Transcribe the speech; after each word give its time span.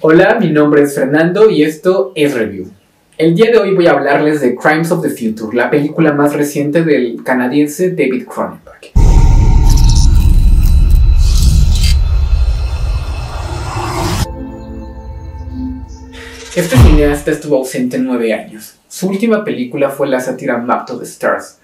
Hola, 0.00 0.38
mi 0.40 0.52
nombre 0.52 0.82
es 0.82 0.94
Fernando 0.94 1.50
y 1.50 1.64
esto 1.64 2.12
es 2.14 2.32
Review. 2.32 2.70
El 3.16 3.34
día 3.34 3.50
de 3.50 3.58
hoy 3.58 3.74
voy 3.74 3.88
a 3.88 3.94
hablarles 3.94 4.40
de 4.40 4.54
Crimes 4.54 4.92
of 4.92 5.02
the 5.02 5.10
Future, 5.10 5.56
la 5.56 5.70
película 5.70 6.12
más 6.12 6.34
reciente 6.34 6.84
del 6.84 7.24
canadiense 7.24 7.90
David 7.90 8.28
Cronenberg. 8.28 8.92
Este 16.54 16.76
cineasta 16.76 17.32
estuvo 17.32 17.56
ausente 17.56 17.98
nueve 17.98 18.32
años. 18.32 18.76
Su 18.86 19.08
última 19.08 19.44
película 19.44 19.90
fue 19.90 20.06
la 20.06 20.20
sátira 20.20 20.58
Map 20.58 20.86
to 20.86 20.96
the 20.96 21.06
Stars. 21.06 21.58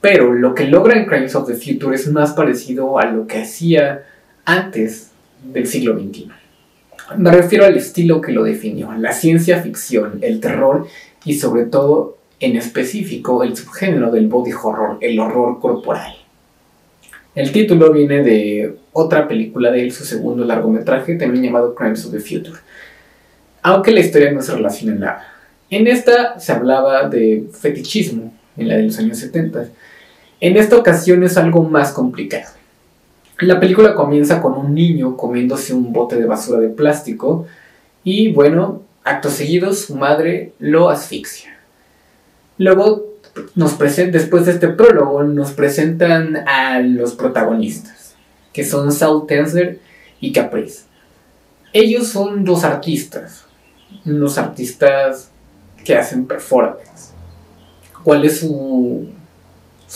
Pero 0.00 0.32
lo 0.32 0.54
que 0.54 0.64
logra 0.64 0.96
en 0.96 1.04
Crimes 1.04 1.34
of 1.34 1.46
the 1.46 1.56
Future 1.56 1.94
es 1.94 2.10
más 2.10 2.32
parecido 2.32 2.98
a 2.98 3.04
lo 3.04 3.26
que 3.26 3.42
hacía 3.42 4.04
antes 4.46 5.10
del 5.44 5.66
siglo 5.66 5.98
XXI. 5.98 6.39
Me 7.16 7.30
refiero 7.30 7.64
al 7.64 7.76
estilo 7.76 8.20
que 8.20 8.32
lo 8.32 8.44
definió, 8.44 8.92
la 8.92 9.12
ciencia 9.12 9.60
ficción, 9.62 10.18
el 10.22 10.40
terror 10.40 10.86
y 11.24 11.34
sobre 11.34 11.64
todo 11.64 12.18
en 12.38 12.56
específico 12.56 13.42
el 13.42 13.56
subgénero 13.56 14.10
del 14.10 14.28
body 14.28 14.52
horror, 14.52 14.98
el 15.00 15.18
horror 15.18 15.58
corporal. 15.60 16.14
El 17.34 17.52
título 17.52 17.92
viene 17.92 18.22
de 18.22 18.76
otra 18.92 19.28
película 19.28 19.70
de 19.70 19.82
él, 19.82 19.92
su 19.92 20.04
segundo 20.04 20.44
largometraje, 20.44 21.14
también 21.14 21.44
llamado 21.44 21.74
Crimes 21.74 22.04
of 22.06 22.12
the 22.12 22.20
Future. 22.20 22.58
Aunque 23.62 23.92
la 23.92 24.00
historia 24.00 24.32
no 24.32 24.42
se 24.42 24.54
relaciona 24.54 24.94
en 24.94 25.00
nada. 25.00 25.34
En 25.68 25.86
esta 25.86 26.38
se 26.40 26.52
hablaba 26.52 27.08
de 27.08 27.44
fetichismo, 27.52 28.32
en 28.56 28.68
la 28.68 28.76
de 28.76 28.84
los 28.84 28.98
años 28.98 29.18
70. 29.18 29.68
En 30.40 30.56
esta 30.56 30.76
ocasión 30.76 31.22
es 31.22 31.36
algo 31.36 31.62
más 31.62 31.92
complicado. 31.92 32.59
La 33.40 33.58
película 33.58 33.94
comienza 33.94 34.42
con 34.42 34.52
un 34.52 34.74
niño 34.74 35.16
comiéndose 35.16 35.72
un 35.72 35.92
bote 35.92 36.16
de 36.16 36.26
basura 36.26 36.60
de 36.60 36.68
plástico 36.68 37.46
y 38.04 38.32
bueno, 38.32 38.82
acto 39.02 39.30
seguido 39.30 39.72
su 39.72 39.96
madre 39.96 40.52
lo 40.58 40.90
asfixia. 40.90 41.58
Luego, 42.58 43.06
nos 43.54 43.78
después 43.78 44.44
de 44.44 44.52
este 44.52 44.68
prólogo, 44.68 45.22
nos 45.22 45.52
presentan 45.52 46.36
a 46.46 46.80
los 46.80 47.14
protagonistas, 47.14 48.14
que 48.52 48.64
son 48.64 48.92
Saul 48.92 49.26
Tenser 49.26 49.78
y 50.20 50.32
Caprice. 50.32 50.82
Ellos 51.72 52.08
son 52.08 52.44
dos 52.44 52.64
artistas, 52.64 53.46
unos 54.04 54.36
artistas 54.36 55.30
que 55.82 55.96
hacen 55.96 56.26
performance. 56.26 57.14
¿Cuál 58.02 58.26
es 58.26 58.40
su, 58.40 59.08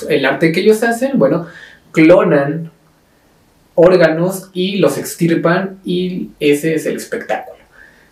el 0.08 0.25
arte 0.25 0.53
que 0.53 0.61
ellos 0.61 0.83
hacen? 0.83 1.19
Bueno, 1.19 1.47
clonan 1.92 2.70
órganos 3.75 4.50
y 4.53 4.77
los 4.77 4.98
extirpan 4.98 5.78
y 5.84 6.30
ese 6.41 6.75
es 6.75 6.86
el 6.86 6.97
espectáculo. 6.97 7.58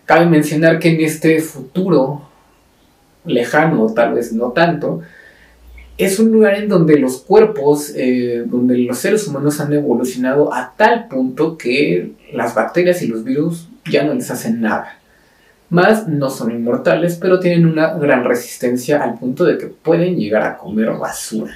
Cabe 0.05 0.25
mencionar 0.25 0.79
que 0.79 0.89
en 0.89 1.01
este 1.01 1.39
futuro 1.39 2.29
lejano, 3.25 3.93
tal 3.93 4.13
vez 4.13 4.33
no 4.33 4.51
tanto, 4.51 5.01
es 5.97 6.19
un 6.19 6.31
lugar 6.31 6.55
en 6.55 6.67
donde 6.67 6.97
los 6.99 7.21
cuerpos, 7.21 7.93
eh, 7.95 8.43
donde 8.45 8.77
los 8.79 8.97
seres 8.97 9.27
humanos 9.27 9.59
han 9.59 9.71
evolucionado 9.73 10.53
a 10.53 10.73
tal 10.75 11.07
punto 11.07 11.57
que 11.57 12.13
las 12.33 12.55
bacterias 12.55 13.01
y 13.01 13.07
los 13.07 13.23
virus 13.23 13.69
ya 13.89 14.03
no 14.03 14.13
les 14.13 14.29
hacen 14.31 14.61
nada. 14.61 14.99
Más 15.69 16.07
no 16.07 16.29
son 16.29 16.51
inmortales, 16.51 17.17
pero 17.19 17.39
tienen 17.39 17.65
una 17.65 17.93
gran 17.93 18.25
resistencia 18.25 19.03
al 19.03 19.17
punto 19.17 19.45
de 19.45 19.57
que 19.57 19.67
pueden 19.67 20.17
llegar 20.17 20.43
a 20.43 20.57
comer 20.57 20.91
basura. 20.91 21.53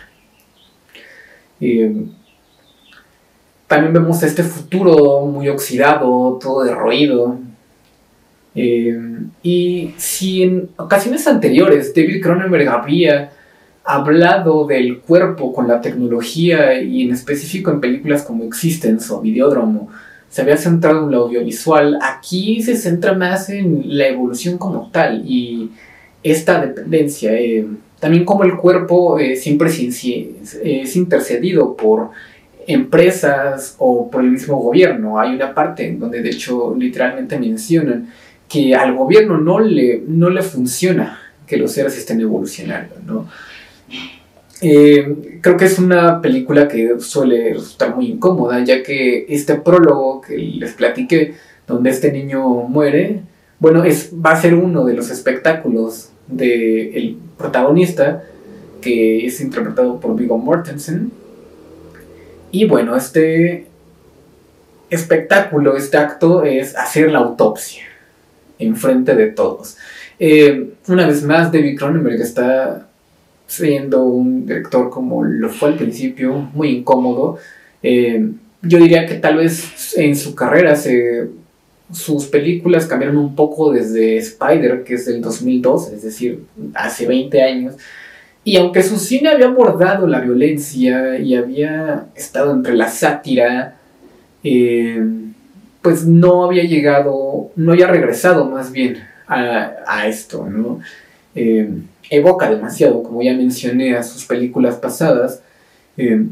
También 3.67 3.93
vemos 3.93 4.23
este 4.23 4.43
futuro 4.43 5.25
muy 5.25 5.49
oxidado, 5.49 6.39
todo 6.41 6.63
derroído. 6.63 7.37
Eh, 8.55 8.97
y 9.43 9.93
si 9.97 10.43
en 10.43 10.69
ocasiones 10.77 11.27
anteriores 11.27 11.93
David 11.93 12.23
Cronenberg 12.23 12.69
había 12.69 13.31
hablado 13.83 14.65
del 14.65 14.99
cuerpo 14.99 15.53
con 15.53 15.67
la 15.67 15.79
tecnología 15.79 16.81
y 16.81 17.03
en 17.03 17.13
específico 17.13 17.71
en 17.71 17.79
películas 17.79 18.23
como 18.23 18.45
Existence 18.45 19.13
o 19.13 19.21
Videódromo, 19.21 19.89
se 20.29 20.41
había 20.41 20.57
centrado 20.57 21.05
en 21.05 21.11
lo 21.11 21.23
audiovisual, 21.23 21.99
aquí 22.01 22.61
se 22.61 22.75
centra 22.75 23.13
más 23.13 23.49
en 23.49 23.97
la 23.97 24.07
evolución 24.07 24.57
como 24.57 24.89
tal 24.91 25.23
y 25.25 25.71
esta 26.23 26.59
dependencia. 26.59 27.33
Eh, 27.33 27.65
también 27.99 28.25
como 28.25 28.43
el 28.43 28.57
cuerpo 28.57 29.17
eh, 29.19 29.35
siempre 29.35 29.69
es, 29.69 30.95
intercedido 30.95 31.75
por 31.75 32.11
empresas 32.67 33.75
o 33.79 34.11
por 34.11 34.23
el 34.23 34.31
mismo 34.31 34.57
gobierno. 34.57 35.19
Hay 35.19 35.33
una 35.33 35.53
parte 35.53 35.87
en 35.87 35.99
donde 35.99 36.21
de 36.21 36.29
hecho 36.29 36.75
literalmente 36.77 37.39
mencionan 37.39 38.09
que 38.47 38.75
al 38.75 38.93
gobierno 38.93 39.37
no 39.37 39.59
le, 39.59 40.03
no 40.05 40.29
le 40.29 40.41
funciona 40.41 41.19
que 41.47 41.57
los 41.57 41.71
seres 41.71 41.97
estén 41.97 42.19
evolucionando, 42.19 42.95
¿no? 43.05 43.27
Eh, 44.61 45.39
creo 45.41 45.55
que 45.55 45.65
es 45.65 45.77
una 45.79 46.21
película 46.21 46.67
que 46.67 46.99
suele 46.99 47.53
resultar 47.53 47.95
muy 47.95 48.07
incómoda, 48.07 48.63
ya 48.63 48.83
que 48.83 49.25
este 49.29 49.55
prólogo 49.55 50.21
que 50.21 50.37
les 50.37 50.73
platiqué, 50.73 51.35
donde 51.67 51.91
este 51.91 52.11
niño 52.11 52.43
muere, 52.63 53.21
bueno, 53.59 53.83
es, 53.83 54.11
va 54.13 54.31
a 54.31 54.41
ser 54.41 54.55
uno 54.55 54.83
de 54.83 54.93
los 54.93 55.09
espectáculos 55.09 56.09
del 56.27 57.17
protagonista, 57.37 58.23
que 58.81 59.25
es 59.25 59.39
interpretado 59.41 59.99
por 59.99 60.15
Viggo 60.15 60.37
Mortensen. 60.37 61.11
Y 62.51 62.65
bueno, 62.65 62.95
este 62.95 63.67
espectáculo, 64.89 65.75
este 65.75 65.97
acto 65.97 66.43
es 66.43 66.75
hacer 66.75 67.11
la 67.11 67.19
autopsia 67.19 67.83
en 68.59 68.75
frente 68.75 69.15
de 69.15 69.27
todos. 69.27 69.77
Eh, 70.19 70.73
una 70.87 71.07
vez 71.07 71.23
más, 71.23 71.51
David 71.51 71.77
Cronenberg 71.77 72.21
está 72.21 72.87
siendo 73.45 74.03
un 74.03 74.45
director 74.45 74.89
como 74.89 75.23
lo 75.23 75.49
fue 75.49 75.69
al 75.69 75.75
principio, 75.75 76.33
muy 76.53 76.69
incómodo. 76.69 77.37
Eh, 77.83 78.29
yo 78.61 78.79
diría 78.79 79.05
que 79.05 79.15
tal 79.15 79.37
vez 79.37 79.97
en 79.97 80.15
su 80.15 80.35
carrera 80.35 80.75
se, 80.75 81.29
sus 81.91 82.25
películas 82.25 82.85
cambiaron 82.85 83.17
un 83.17 83.35
poco 83.35 83.71
desde 83.71 84.17
Spider, 84.17 84.83
que 84.83 84.95
es 84.95 85.05
del 85.05 85.21
2002, 85.21 85.93
es 85.93 86.03
decir, 86.03 86.43
hace 86.73 87.07
20 87.07 87.41
años. 87.41 87.75
Y 88.47 88.55
aunque 88.55 88.81
su 88.81 88.97
cine 88.97 89.27
había 89.27 89.47
abordado 89.47 90.07
la 90.07 90.21
violencia 90.21 91.19
y 91.19 91.35
había 91.35 92.05
estado 92.15 92.53
entre 92.53 92.75
la 92.75 92.87
sátira, 92.87 93.75
eh, 94.41 95.05
pues 95.81 96.05
no 96.05 96.45
había 96.45 96.63
llegado, 96.63 97.51
no 97.57 97.73
había 97.73 97.87
regresado 97.87 98.45
más 98.45 98.71
bien 98.71 98.99
a, 99.27 100.07
esto, 100.07 100.47
¿no? 100.49 100.79
Eh, 101.35 101.69
evoca 102.09 102.49
demasiado, 102.49 103.03
como 103.03 103.21
ya 103.21 103.33
mencioné, 103.33 103.97
a 103.97 104.03
sus 104.03 104.23
películas 104.23 104.75
pasadas. 104.75 105.41
Eh, 105.97 106.25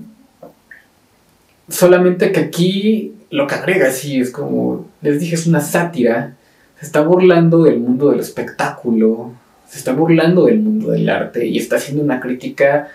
solamente 1.67 2.31
que 2.31 2.39
aquí 2.39 3.13
lo 3.29 3.45
que 3.45 3.55
agrega, 3.55 3.91
sí, 3.91 4.21
es 4.21 4.31
como 4.31 4.87
les 5.01 5.19
dije, 5.19 5.35
es 5.35 5.47
una 5.47 5.59
sátira. 5.59 6.37
Se 6.79 6.85
está 6.85 7.01
burlando 7.01 7.63
del 7.63 7.81
mundo 7.81 8.11
del 8.11 8.21
espectáculo, 8.21 9.33
se 9.67 9.77
está 9.77 9.93
burlando 9.93 10.45
del 10.45 10.59
mundo 10.59 10.91
del 10.91 11.09
arte 11.09 11.45
y 11.45 11.57
está 11.57 11.77
haciendo 11.77 12.03
una 12.03 12.19
crítica 12.19 12.89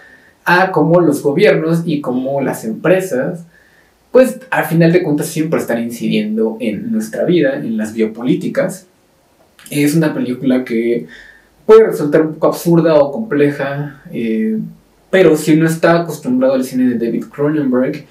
a 0.45 0.73
cómo 0.73 1.01
los 1.01 1.23
gobiernos 1.23 1.83
y 1.85 2.01
cómo 2.01 2.41
las 2.41 2.65
empresas, 2.65 3.45
pues 4.11 4.41
al 4.51 4.65
final 4.65 4.93
de 4.93 5.03
cuentas 5.03 5.27
siempre 5.27 5.61
están 5.61 5.83
incidiendo 5.83 6.57
en 6.61 6.91
nuestra 6.91 7.25
vida, 7.25 7.55
en 7.55 7.77
las 7.77 7.93
biopolíticas. 7.95 8.87
Es 9.71 9.95
una 9.95 10.13
película 10.13 10.65
que 10.65 11.07
puede 11.67 11.87
resultar 11.87 12.23
un 12.23 12.35
poco 12.35 12.49
absurda 12.49 12.97
o 12.97 13.13
compleja, 13.13 14.03
eh, 14.13 14.59
pero 15.11 15.37
si 15.37 15.53
uno 15.53 15.67
está 15.67 16.01
acostumbrado 16.01 16.55
al 16.55 16.65
cine 16.65 16.89
de 16.89 17.05
David 17.05 17.27
Cronenberg, 17.27 18.07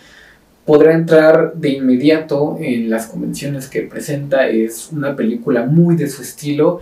podrá 0.65 0.93
entrar 0.93 1.55
de 1.55 1.69
inmediato 1.69 2.57
en 2.59 2.89
las 2.89 3.07
convenciones 3.07 3.67
que 3.67 3.81
presenta. 3.81 4.47
Es 4.47 4.89
una 4.91 5.15
película 5.15 5.65
muy 5.65 5.95
de 5.95 6.07
su 6.07 6.21
estilo 6.21 6.79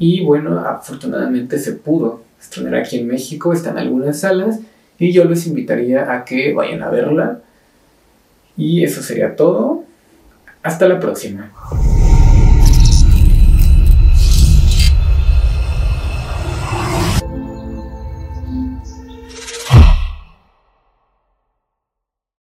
y 0.00 0.24
bueno, 0.24 0.58
afortunadamente 0.58 1.58
se 1.58 1.74
pudo 1.74 2.22
estrenar 2.40 2.74
aquí 2.74 2.98
en 2.98 3.06
México, 3.06 3.52
está 3.52 3.70
en 3.70 3.78
algunas 3.78 4.20
salas 4.20 4.58
y 4.98 5.12
yo 5.12 5.24
les 5.26 5.46
invitaría 5.46 6.10
a 6.12 6.24
que 6.24 6.54
vayan 6.54 6.82
a 6.82 6.88
verla. 6.88 7.40
Y 8.56 8.82
eso 8.82 9.02
sería 9.02 9.36
todo. 9.36 9.84
Hasta 10.62 10.88
la 10.88 10.98
próxima. 10.98 11.52